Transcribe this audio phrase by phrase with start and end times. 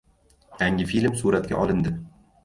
[0.61, 1.93] Yangi film suratga olindi